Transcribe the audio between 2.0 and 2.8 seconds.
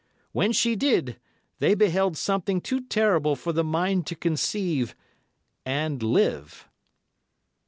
something